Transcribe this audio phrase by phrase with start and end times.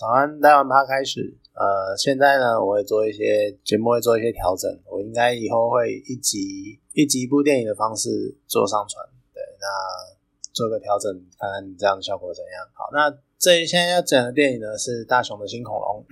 [0.00, 1.20] 早安，待完趴开始。
[1.52, 4.64] 呃，现在呢，我会做一些节目，会做一些调整。
[4.90, 8.08] 我应该以后会一集一集一部电影的方式
[8.46, 9.04] 做上传。
[9.34, 9.66] 对，那
[10.54, 12.66] 做个调整，看看这样的效果怎样。
[12.72, 16.02] 好，那这现在要讲的电影呢是《大雄的新恐龙》。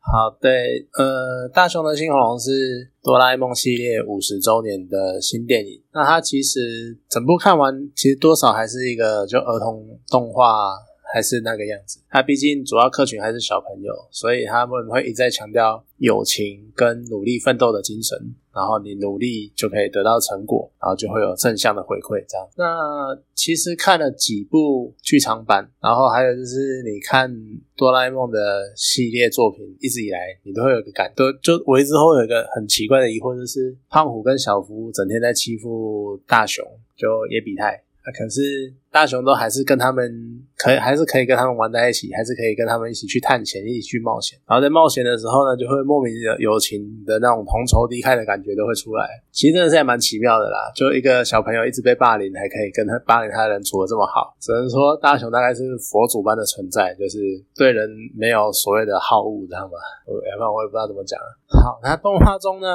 [0.00, 5.82] 好，对，呃，《大雄的新恐龙》是哆啦 A 梦系列五十周年的新电影。
[5.92, 10.87] 那它其实整部看完，其实多少还是一个就儿童动画。
[11.12, 18.34] 还是那个样子，他毕竟主要客群还是小朋友，所以他们会一再强调友情跟努力奋斗的精神。
[18.50, 22.18] 然后你努力就可以得到成果，然后就会有正向的回馈。
[22.28, 27.32] 这样，那其实看了几部剧场版，然后还有就是你看
[27.76, 36.64] 哆啦 A 梦的系列作品，一直以来你都会有个感，都就我一直会有一个很奇怪的疑惑，就是胖虎跟小夫整天在欺负大雄，
[36.96, 37.80] 就野比泰。
[38.16, 40.08] 可是大雄都还是跟他们
[40.56, 44.38] 可以，还是可以跟他们玩在一起，还是可以跟他们一起去探险，一起去冒险。
[44.46, 49.06] 然后在冒险的时候呢，就会莫名的友情的那种同仇敌忾的感觉都会出来。
[49.30, 57.18] 其实真的是还蛮奇妙的啦，就一个小朋友一直被霸凌，还可以跟他霸凌他的人处的这么好，只能说大雄大概是佛祖般的存在，就是
[57.54, 59.74] 对人没有所谓的好恶，知道吗？
[60.06, 61.18] 要不然我也不知道怎么讲。
[61.62, 62.68] 好，那动画中呢？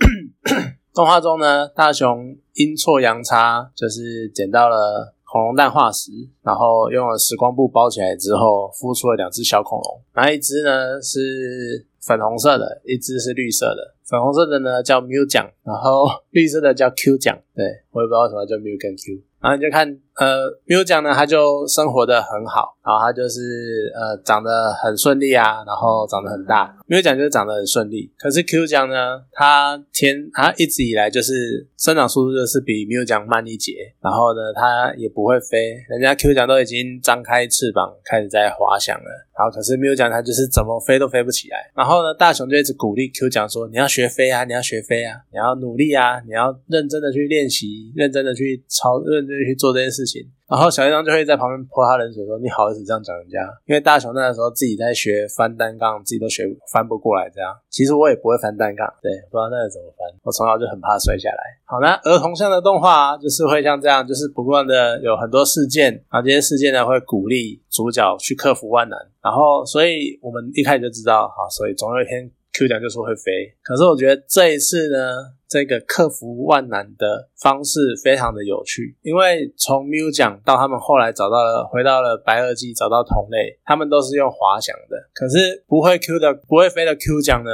[0.94, 6.10] 动画中呢，大雄阴错阳差就是捡到了恐龙蛋化石，
[6.42, 10.02] 然后用了时光布包起来之后，孵出了两只小恐龙。
[10.14, 13.94] 那一只呢是粉红色的，一只是绿色的。
[14.04, 17.38] 粉红色的呢叫 Miu 酱，然后绿色的叫 Q 酱。
[17.54, 19.22] 对我也不知道什么叫 Miu 跟 Q。
[19.38, 26.76] 然后你就看，呃，Miu 酱呢，它就生活的很好，然后它就是呃长得很顺利啊，然后长得很大。
[26.88, 41.70] Miu 酱就是长得很顺利，可是 Q 酱呢，它天它一直以来就是生长速度就是比 Miu 酱慢一截，然后呢，它也不会飞，人家 Q 酱都已经张开翅膀开始在滑翔了，然后可是 Miu 酱它就是怎么飞都飞不起来。
[41.74, 53.38] 然后呢，大雄就一直鼓励 Q 酱说：“你要学飞啊，你要学飞啊，你要努力啊，你要认真的去练习，认真的去操认。”真的去做这件事事情，然后小一章就会在旁边泼他冷水，说：“你好意思这样讲人家？”
[53.68, 57.28] 因为大雄那个时候自己在学翻单杠，自己都学翻不过来。
[57.28, 60.08] 这样，其实我也不会翻单杠，对，不知道那个怎么翻。
[60.22, 61.42] 我从小就很怕摔下来。
[61.64, 68.98] 好，那儿童向的动画就是会像这样，就是不断的有很多事件，然后这些事件呢会鼓励主角去克服万难。
[69.22, 73.56] 然后，所以我们一开始就知道，好，所以总有一天 Q 奖就说会飞。
[73.62, 75.40] 可是我觉得这一次呢？
[75.48, 84.96] 这个克服万难的方式非常的有趣，因为从 Miu 奖到他们后来找到了，回到了白垩纪找到同类，他们都是用滑翔的。
[85.12, 87.50] 可是不会 Q 的、不会飞的 Q 奖呢？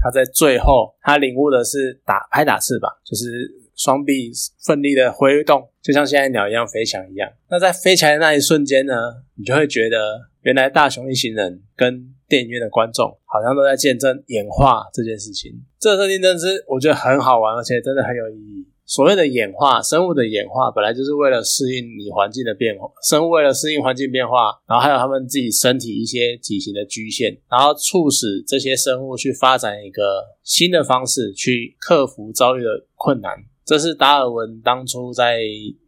[0.00, 3.50] 他在最后他领悟的是打拍打式吧，就是
[3.82, 4.30] 双臂
[4.64, 7.28] 奋力的挥动，就像现在鸟一样飞翔一样。
[7.50, 8.94] 那在飞起来的那一瞬间呢，
[9.34, 9.96] 你就会觉得
[10.42, 15.50] 原来大雄一行人跟电影院的观众好像都在见证演化这件事情，
[15.80, 18.68] 这个设定真的是我觉得很好玩，而且真的很有意义。
[18.84, 30.02] 所谓的演化，生物的演化本来就是为了适应你环境的变化，生物为了适应环境变化，然后还有他们自己身体一些体型的局限，然后促使这些生物去发展一个
[30.42, 33.32] 新的方式去克服遭遇的困难。
[33.64, 35.38] 这是达尔文当初在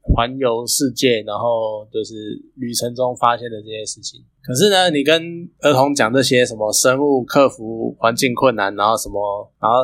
[0.01, 2.15] 环游世界，然后就是
[2.57, 4.21] 旅程中发现的这些事情。
[4.43, 9.79] 可是呢，你跟儿童讲这些什么生物克服环境困难，然后什么，然后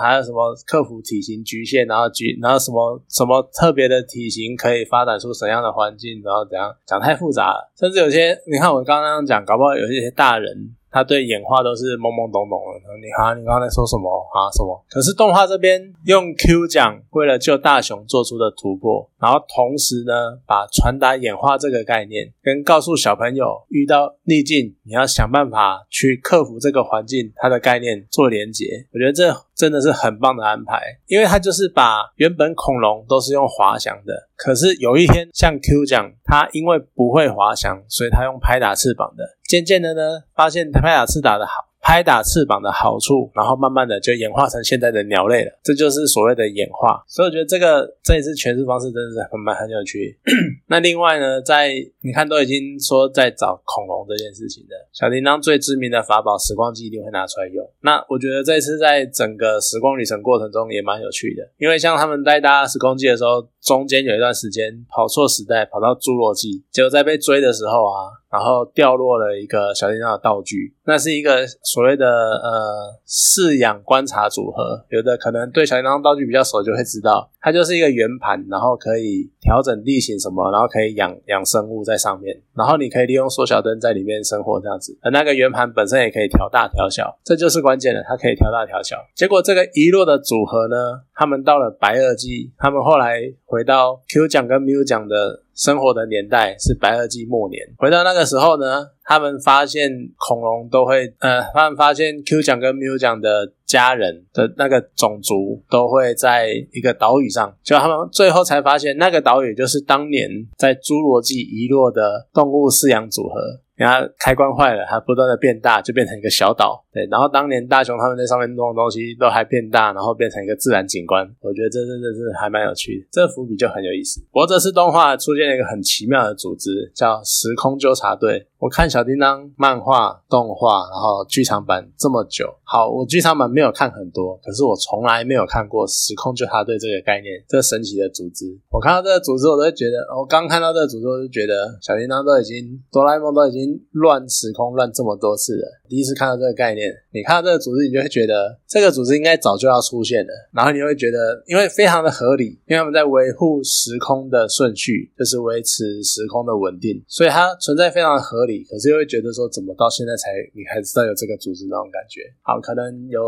[0.00, 10.74] 还有什么克服体型局限，然后局，然后什么什么特别的体型可以发展出什么样的环境，然后怎样讲太复杂了，甚至有些你看我刚刚讲，搞不好有一些大人。
[10.90, 12.88] 他对演化都是懵懵懂懂的。
[12.98, 14.48] 你好，你刚才说什么啊？
[14.52, 14.84] 什么？
[14.88, 28.86] 可是动画这边用 Q 讲为了救大雄做出的突破，然后同时呢，把传达演化这个概念跟告诉小朋友遇到逆境，你要想办法去克服这个环境，它的概念做连结。
[28.92, 39.24] 我觉得这真的是很棒的安排，因为他就是把原本恐龙都是用滑翔的，可是有一天像 Q 讲，他因为不会滑翔，所以他用拍打翅膀的。
[39.48, 40.02] 渐渐的呢，
[40.36, 45.58] 发现拍打翅打的好，拍打翅膀的好处，然后慢慢的就演化成现在的鸟类了。
[45.64, 47.02] 这就是所谓的演化。
[47.08, 50.18] 所以我觉得这个这一次诠释方式真的是很蛮很有趣。
[50.68, 51.72] 那另外呢，在
[52.02, 57.66] 你看都已经说在找恐龙这件事情的，小叮当最知名的法宝时光机一定会拿出来用。
[57.80, 68.17] 那我觉得这次在整个时光旅程过程中也蛮有趣的，因为像他们在搭时光机的时候，中间有一段时间跑错时代，跑到侏罗纪，结果在被追的时候啊。
[68.30, 88.96] 然后掉落了一个小叮当的道具，那是一个所谓的呃饲养观察组合，有的可能对小叮当道具比较熟就会知道，它就是一个圆盘，然后可以调整地形什么，然后可以养养生物在上面，然后你可以利用缩小灯在里面生活这样子，而那个圆盘本身也可以调大调小，这就是关键的，它可以调大调小。
[89.14, 90.76] 结果这个遗落的组合呢，
[91.14, 95.44] 他们到了白垩纪，他们后来回到 Q 奖跟 Mu 奖的。
[95.58, 110.28] 生活的年代是白垩纪末年，回到那个时候呢，他们发现恐龙都会，呃，他们发现 Q 奖跟 Mu 奖的家人的那个种族都会在一个岛屿上，就他们最后才发现那个岛屿就是当年
[110.58, 113.40] 在侏罗纪遗落的动物饲养组合。
[113.78, 116.84] 然后开关坏了，它不断的变大，就变成一个小岛。
[116.92, 121.24] 对，然后当年大雄他们在上面弄的东西都还变大，然后变成一个自然景观。
[121.40, 124.20] 我觉得这真的是还蛮有趣的，这伏笔就很有意思。
[124.32, 128.48] 不过这次动画出现了一个很奇妙的组织，叫时空纠察队。
[128.58, 138.44] 我看小叮当漫画、动画，然后剧场版这么久，好，我剧场版没有看很多，可是我从来没有看过时空就他对这个概念，这神奇的组织。
[138.68, 145.77] 我看到这个组织，我都会觉得，我刚看到这个组织，我就觉得小叮当都已经，哆啦 A 梦都已经乱时空乱这么多次了。
[145.88, 158.38] 第一次看到这个概念，你看到这个组织，你就会觉得这个组织应该早就要出现了，然后你会觉得，因为非常的合理，因为他们在维护时空的顺序，就是维持时空的稳定，所以它存在非常的合。
[158.70, 162.22] 可是又会觉得说，怎么到现在才你还知道有这个组织那种感觉？
[162.40, 163.20] 好，可能有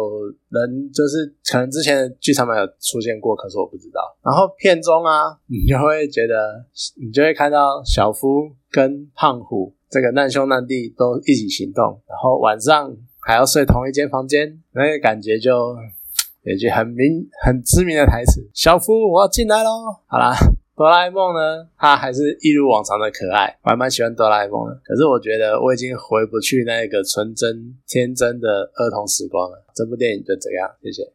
[0.48, 4.00] 人就是可能之前的剧场版有出现过，可是我不知道。
[4.24, 6.64] 然后片中啊，你就会觉得，
[6.96, 15.76] 你就会看到小夫跟胖虎这个难兄难弟都一起行动，然后晚上还要睡同一间房间，那个感觉就
[16.44, 19.70] 有句很明很知名的台词：“小夫，我要进来喽！”
[20.06, 20.34] 好啦。
[20.76, 24.80] 哆啦 A 梦呢，它还是一如往常的可爱，我还蛮喜欢哆啦 A 梦的。
[24.82, 29.62] 可是我觉得我已经回不去那个纯真天真的儿童时光了。
[29.74, 31.12] 这部电影就这样，谢谢。